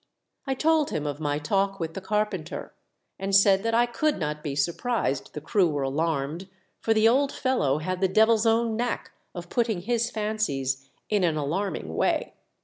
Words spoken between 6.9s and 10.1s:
the old fellow had the Devil's own knack of putting his